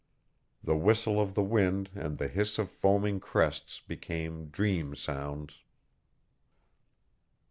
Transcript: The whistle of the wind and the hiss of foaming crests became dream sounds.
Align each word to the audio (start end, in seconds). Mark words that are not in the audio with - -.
The 0.63 0.75
whistle 0.75 1.21
of 1.21 1.35
the 1.35 1.43
wind 1.43 1.91
and 1.93 2.17
the 2.17 2.27
hiss 2.27 2.57
of 2.57 2.71
foaming 2.71 3.19
crests 3.19 3.79
became 3.81 4.47
dream 4.47 4.95
sounds. 4.95 5.59